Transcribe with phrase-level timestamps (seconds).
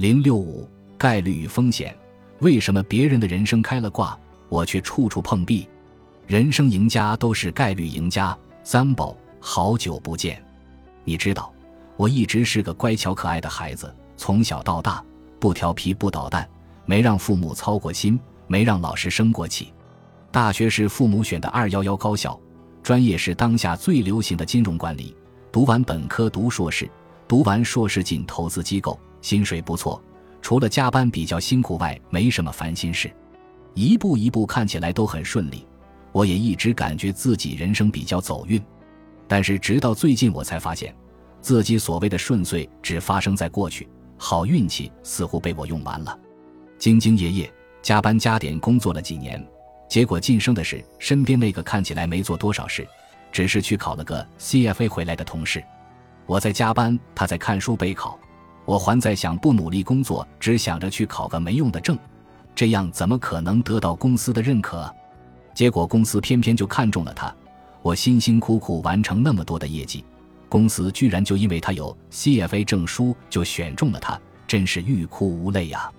[0.00, 1.94] 零六五概率与风险，
[2.38, 5.68] 为什么别人的人生开了挂，我却处处碰壁？
[6.26, 8.34] 人生赢家都是概率赢家。
[8.64, 10.42] 三宝，好久不见。
[11.04, 11.52] 你知道，
[11.98, 15.04] 我一直是个乖巧可爱的孩子，从小到大
[15.38, 16.48] 不调皮不捣蛋，
[16.86, 19.70] 没让父母操过心，没让老师生过气。
[20.32, 22.40] 大学是父母选的二幺幺高校，
[22.82, 25.14] 专业是当下最流行的金融管理。
[25.52, 26.90] 读完本科读硕士，
[27.28, 30.02] 读完硕士进投资机构，薪水不错，
[30.40, 33.10] 除了加班比较辛苦外，没什么烦心事，
[33.74, 35.66] 一步一步看起来都很顺利。
[36.12, 38.60] 我也一直感觉自己人生比较走运，
[39.28, 40.94] 但是直到最近我才发现，
[41.40, 46.18] 自己所谓的顺遂只发生在过去，好运气似乎被我用完了。
[46.78, 49.44] 兢兢业业，加班加点工作了几年，
[49.88, 52.86] 结果晋升的是身边那个看起来没做多少事。
[53.32, 55.62] 只是去考了个 CFA 回来的同事，
[56.26, 58.18] 我在加班，他在看书备考，
[58.70, 61.98] 我还在想不努力工作，只想着去考个没用的证，
[62.54, 64.88] 这样怎么可能得到公司的认可？
[65.52, 67.34] 结果公司偏偏就看中了他，
[67.82, 70.04] 我辛辛苦苦完成那么多的业绩，
[70.48, 75.90] 公司居然就因为他有 CFA 证书就选中了他，真是欲哭无泪呀！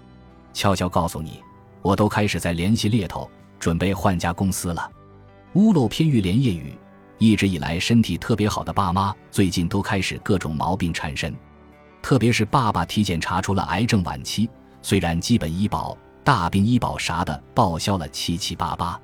[0.53, 1.44] 悄悄告诉你，
[1.81, 4.89] 我都开始在联系猎头，准备换家公司了。
[5.56, 6.73] 屋漏偏遇连夜雨。
[7.17, 11.35] 一直以来身体特别好的爸妈，最近都开始各种毛病缠身，
[12.02, 14.49] 特别是爸爸体检查出了癌症晚期，
[14.81, 18.99] 虽然基本医保、大病医保啥的报销了七七八八，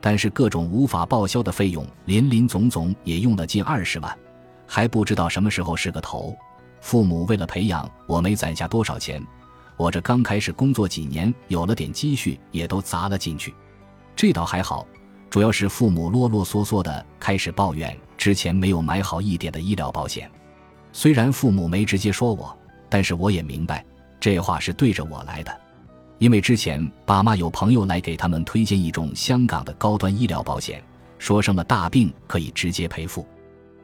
[0.00, 4.18] 但是各种无法报销的费用林林总总，也用了近二十万，
[4.66, 6.34] 还不知道什么时候是个头。
[6.80, 9.22] 父母为了培养我，没攒下多少钱，
[9.76, 13.54] 我这刚开始工作几年，有了点积蓄，也都砸了进去，
[14.16, 14.86] 这倒还好。
[15.28, 20.28] 主要是父母啰啰嗦嗦的开始抱怨之前没有买好一点的医疗保险，
[20.92, 22.56] 虽然父母没直接说我，
[22.88, 23.84] 但是我也明白
[24.18, 25.60] 这话是对着我来的，
[26.18, 30.82] 因为之前爸妈有朋友来给他们推荐一种香港的高端医疗保险，
[31.18, 33.26] 说生了大病可以直接赔付。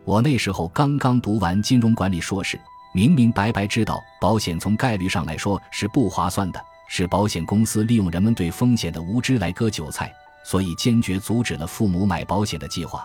[0.05, 2.59] 我那时候刚刚读完金融管理硕士，
[2.95, 10.13] 明明白白知道保险从概率上来说是不划算的，是保险公司利用人们对风险的无知来割韭菜。
[10.45, 13.05] 所以坚决阻止了父母买保险的计划，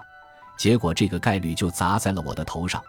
[0.59, 2.79] 结果这个概率就砸在了我的头上，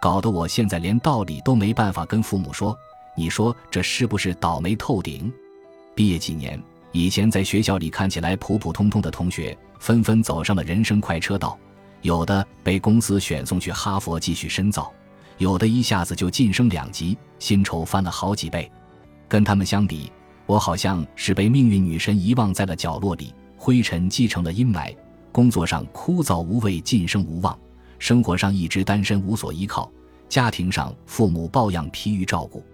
[0.00, 2.76] 搞得我现在连道理都没办法跟父母说。
[3.16, 5.32] 你说这是不是倒霉透顶？
[5.94, 11.58] 毕业几年，以前在学校里看起来普普通通的同学，纷纷走上了人生快车道，
[12.02, 14.92] 有的被公司选送去哈佛继续深造，
[15.38, 18.70] 有的一下子就晋升两级，薪酬翻了好几倍。
[19.26, 20.12] 跟他们相比，
[20.46, 23.34] 我好像是被命运女神遗忘在了角落里。
[23.56, 24.96] 灰尘继承了阴霾，
[25.32, 27.52] 工作上枯燥无味，晋升无望；
[27.98, 29.90] 生活上一直单身，无所依靠；
[30.28, 32.64] 家庭上父母抱养，疲于照顾。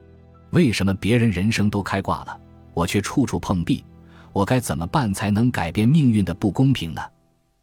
[0.50, 2.40] 为什么别人人生都开挂了，
[2.72, 3.84] 我却处处碰壁？
[4.32, 7.00] 我该怎么办才能改变命运的不公平呢？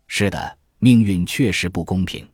[0.08, 2.28] 是的，命运确实不公平，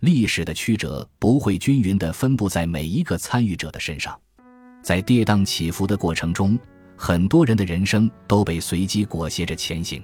[0.00, 4.18] 历史的曲折不会均匀地分布在每一个参与者的身上，
[4.82, 6.58] 在跌宕起伏的过程中，
[6.96, 10.02] 很多人的人生都被随机裹挟着前行。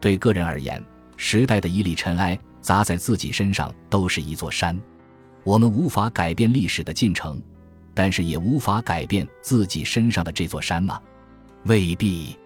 [0.00, 0.82] 对个人而言，
[1.16, 4.80] 时代的一粒尘埃砸在自己身上都是一座山。
[5.44, 7.42] 我们无法改变历史的进程，
[7.92, 11.00] 但是也无法改变自己身上的这座山吗？
[11.64, 12.38] 未必。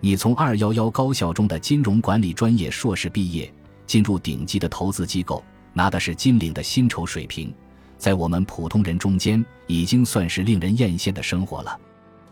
[0.00, 3.52] 你从二幺幺高校中的金融管理专业硕士毕业，
[3.86, 7.52] 进入顶级的投资机构，拿的是金领的薪酬水平，
[7.98, 11.76] 在我们普通人中间，已经算是令人艳羡的生活了。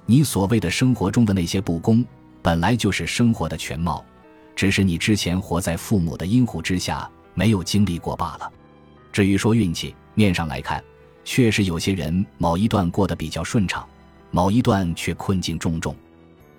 [0.07, 2.05] 你所谓的生活中的那些不公，
[2.43, 4.05] 本来就是生活的全貌。
[4.55, 8.51] 只是你之前活在父母的阴虎之下，没有经历过罢了。
[9.13, 10.83] 至于说运气，面上来看，
[11.25, 13.87] 确实有些人某一段过得比较顺畅，
[14.31, 15.95] 某一段却困境重重。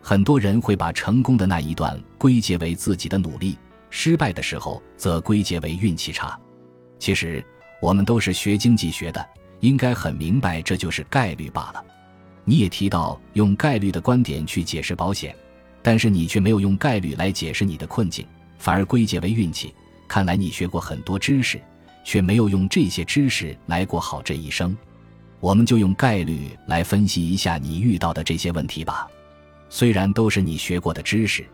[0.02, 3.58] 很多人会把成功的那一段归结为自己的努力，
[3.90, 6.40] 失败的时候则归结为运气差。
[7.00, 7.44] 其实
[7.82, 9.28] 我们都是学经济学的，
[9.62, 11.84] 应该很明白这就是概率罢了。
[12.44, 15.36] 你也提到用概率的观点去解释保险。
[15.82, 18.26] 但是你却没有用概率来解释你的困境，
[18.58, 19.72] 反而归结为运气。
[20.08, 21.62] 看来你学过很多知识，
[22.04, 24.76] 却没有用这些知识来过好这一生。
[25.40, 29.08] 我们就用概率来分析一下你遇到的这些问题吧。
[29.70, 31.46] 虽然都是你学过的知识，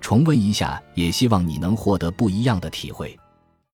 [0.00, 3.18] 重温一下，也希望你能获得不一样的体会。